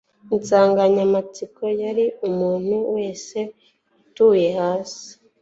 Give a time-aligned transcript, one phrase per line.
[0.35, 3.37] insanganyamatsiko yari "Umuntu wese
[3.99, 5.07] Atuye Hasi"